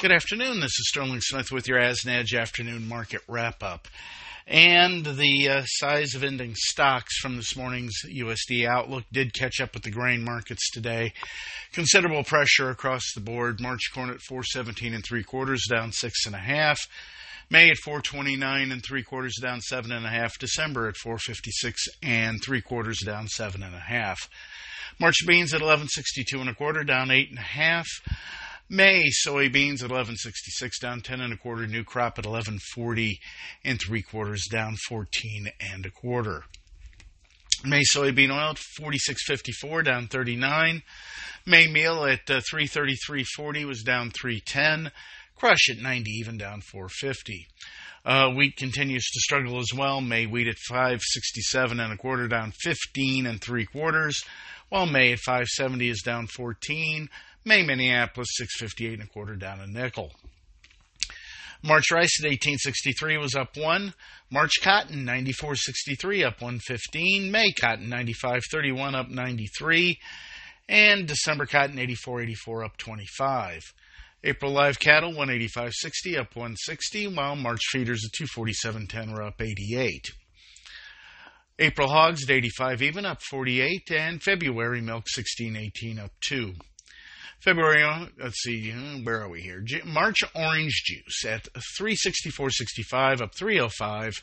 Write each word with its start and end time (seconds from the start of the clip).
Good 0.00 0.12
afternoon. 0.12 0.60
This 0.60 0.78
is 0.78 0.90
Sterling 0.90 1.20
Smith 1.20 1.50
with 1.50 1.66
your 1.66 1.80
AsNedge 1.80 2.40
afternoon 2.40 2.86
market 2.86 3.20
wrap 3.26 3.64
up. 3.64 3.88
And 4.46 5.04
the 5.04 5.48
uh, 5.48 5.64
size 5.64 6.14
of 6.14 6.22
ending 6.22 6.54
stocks 6.54 7.18
from 7.18 7.34
this 7.34 7.56
morning's 7.56 7.94
USDA 8.06 8.68
outlook 8.68 9.06
did 9.10 9.34
catch 9.34 9.60
up 9.60 9.74
with 9.74 9.82
the 9.82 9.90
grain 9.90 10.22
markets 10.22 10.70
today. 10.70 11.14
Considerable 11.72 12.22
pressure 12.22 12.70
across 12.70 13.02
the 13.12 13.20
board. 13.20 13.60
March 13.60 13.90
corn 13.92 14.08
at 14.10 14.20
417 14.20 14.94
and 14.94 15.04
three 15.04 15.24
quarters, 15.24 15.64
down 15.68 15.90
six 15.90 16.26
and 16.26 16.34
a 16.36 16.38
half. 16.38 16.78
May 17.50 17.68
at 17.68 17.78
429 17.78 18.70
and 18.70 18.84
three 18.84 19.02
quarters, 19.02 19.34
down 19.42 19.60
seven 19.60 19.90
and 19.90 20.06
a 20.06 20.10
half. 20.10 20.38
December 20.38 20.86
at 20.86 20.96
456 20.96 21.82
and 22.04 22.38
three 22.40 22.60
quarters, 22.60 23.00
down 23.04 23.26
seven 23.26 23.64
and 23.64 23.74
a 23.74 23.80
half. 23.80 24.30
March 25.00 25.16
beans 25.26 25.52
at 25.52 25.60
1162 25.60 26.40
and 26.40 26.50
a 26.50 26.54
quarter, 26.54 26.84
down 26.84 27.10
eight 27.10 27.30
and 27.30 27.38
a 27.40 27.42
half. 27.42 27.88
May 28.70 29.04
soybeans 29.26 29.82
at 29.82 29.90
1166 29.90 30.78
down 30.78 31.00
10 31.00 31.22
and 31.22 31.32
a 31.32 31.36
quarter. 31.38 31.66
New 31.66 31.84
crop 31.84 32.18
at 32.18 32.26
1140 32.26 33.18
and 33.64 33.80
three 33.80 34.02
quarters 34.02 34.44
down 34.50 34.76
14 34.88 35.48
and 35.58 35.86
a 35.86 35.90
quarter. 35.90 36.44
May 37.64 37.82
soybean 37.92 38.30
oil 38.30 38.50
at 38.50 38.56
46.54 38.56 39.84
down 39.84 40.06
39. 40.06 40.82
May 41.46 41.66
meal 41.66 42.04
at 42.04 42.30
uh, 42.30 42.40
333.40 42.52 43.64
was 43.64 43.82
down 43.82 44.10
310. 44.10 44.92
Crush 45.34 45.70
at 45.70 45.78
90 45.78 46.10
even 46.10 46.36
down 46.36 46.60
450. 46.60 47.46
Uh, 48.04 48.30
wheat 48.30 48.56
continues 48.56 49.04
to 49.04 49.20
struggle 49.20 49.58
as 49.58 49.70
well. 49.74 50.00
May 50.00 50.26
wheat 50.26 50.46
at 50.46 50.58
567 50.68 51.80
and 51.80 51.92
a 51.92 51.96
quarter 51.96 52.28
down 52.28 52.52
15 52.52 53.26
and 53.26 53.40
three 53.40 53.64
quarters, 53.64 54.24
while 54.68 54.86
May 54.86 55.12
at 55.12 55.18
570 55.18 55.88
is 55.88 56.02
down 56.02 56.26
14. 56.26 57.08
May 57.48 57.62
Minneapolis 57.62 58.28
658 58.36 59.00
and 59.00 59.08
a 59.08 59.10
quarter 59.10 59.34
down 59.34 59.60
a 59.60 59.66
nickel. 59.66 60.12
March 61.62 61.90
rice 61.90 62.20
at 62.20 62.28
1863 62.28 63.16
was 63.16 63.34
up 63.34 63.56
1. 63.56 63.94
March 64.30 64.52
cotton 64.62 65.06
94.63 65.06 66.26
up 66.26 66.42
115. 66.42 67.32
May 67.32 67.50
cotton 67.52 67.88
95.31 67.88 68.94
up 68.94 69.08
93. 69.08 69.98
And 70.68 71.08
December 71.08 71.46
cotton 71.46 71.78
84.84 71.78 72.66
up 72.66 72.76
25. 72.76 73.62
April 74.24 74.52
live 74.52 74.78
cattle 74.78 75.12
185.60 75.12 76.18
up 76.18 76.36
160, 76.36 77.06
while 77.08 77.34
March 77.34 77.62
feeders 77.70 78.04
at 78.04 78.26
247.10 78.26 79.14
were 79.14 79.22
up 79.22 79.40
88. 79.40 80.04
April 81.60 81.88
hogs 81.88 82.24
at 82.24 82.30
85 82.30 82.82
even 82.82 83.06
up 83.06 83.22
48, 83.22 83.90
and 83.92 84.22
February 84.22 84.82
milk 84.82 85.06
16.18 85.16 85.98
up 85.98 86.12
2. 86.28 86.52
February, 87.40 87.84
let's 88.20 88.42
see, 88.42 88.72
uh, 88.72 88.98
where 89.04 89.22
are 89.22 89.28
we 89.28 89.40
here? 89.40 89.62
March 89.84 90.18
orange 90.34 90.82
juice 90.84 91.24
at 91.24 91.46
364.65 91.80 93.20
up 93.20 93.34
305. 93.34 94.22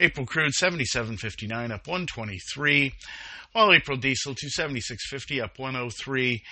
April 0.00 0.26
crude 0.26 0.52
77.59 0.52 1.70
up 1.70 1.86
123. 1.86 2.92
While 3.52 3.72
April 3.72 3.96
diesel 3.96 4.34
276.50 4.34 5.42
up 5.42 5.58
103. 5.58 6.42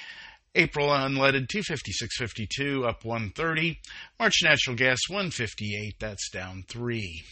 April 0.55 0.89
unleaded 0.89 1.48
256.52 1.48 2.87
up 2.89 3.05
130. 3.05 3.81
March 4.20 4.35
natural 4.45 4.77
gas 4.77 5.01
158 5.09 5.97
that's 5.98 6.31
down 6.31 6.65
3. 6.69 7.25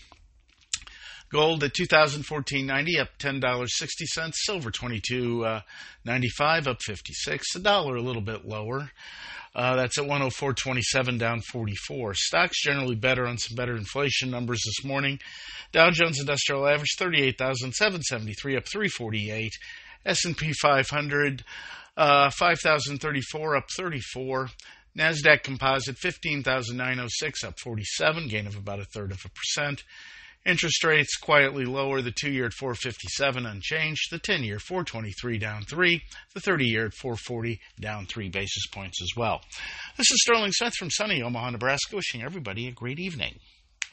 Gold 1.32 1.64
at 1.64 1.72
2014.90 1.72 3.00
up 3.00 3.08
$10.60. 3.18 4.32
Silver 4.34 4.70
22.95 4.70 6.66
up 6.66 6.82
56. 6.82 7.52
The 7.54 7.60
dollar 7.60 7.96
a 7.96 8.02
little 8.02 8.20
bit 8.20 8.44
lower. 8.46 8.90
Uh, 9.54 9.76
that's 9.76 9.98
at 9.98 10.04
104.27 10.04 11.18
down 11.18 11.40
44. 11.40 12.14
Stocks 12.14 12.62
generally 12.62 12.94
better 12.94 13.26
on 13.26 13.38
some 13.38 13.56
better 13.56 13.76
inflation 13.76 14.30
numbers 14.30 14.60
this 14.64 14.84
morning. 14.84 15.18
Dow 15.72 15.90
Jones 15.90 16.20
Industrial 16.20 16.66
Average 16.66 16.96
38,773 16.98 18.56
up 18.56 18.64
348. 18.70 19.52
S&P 20.04 20.52
500 20.52 21.44
uh, 21.96 22.30
5,034 22.30 23.56
up 23.56 23.64
34. 23.74 24.48
Nasdaq 24.98 25.42
Composite 25.42 25.96
15,906 25.96 27.44
up 27.44 27.58
47, 27.58 28.28
gain 28.28 28.46
of 28.46 28.56
about 28.56 28.80
a 28.80 28.84
third 28.84 29.10
of 29.10 29.24
a 29.24 29.30
percent. 29.30 29.82
Interest 30.44 30.82
rates 30.82 31.16
quietly 31.16 31.64
lower. 31.64 32.02
The 32.02 32.10
two 32.10 32.30
year 32.30 32.46
at 32.46 32.52
457 32.52 33.46
unchanged. 33.46 34.10
The 34.10 34.18
10 34.18 34.42
year 34.42 34.58
423 34.58 35.38
down 35.38 35.62
3. 35.62 36.02
The 36.34 36.40
30 36.40 36.64
year 36.66 36.86
at 36.86 36.94
440 36.94 37.60
down 37.80 38.06
3 38.06 38.28
basis 38.28 38.66
points 38.66 39.00
as 39.00 39.10
well. 39.16 39.40
This 39.96 40.10
is 40.10 40.18
Sterling 40.22 40.52
Smith 40.52 40.74
from 40.74 40.90
sunny 40.90 41.22
Omaha, 41.22 41.50
Nebraska, 41.50 41.94
wishing 41.94 42.22
everybody 42.22 42.66
a 42.66 42.72
great 42.72 42.98
evening. 42.98 43.38